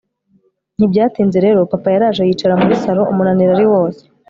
[0.77, 4.01] ntibyatinze rero papa yaraje yicara muri salon umunaniro ari wose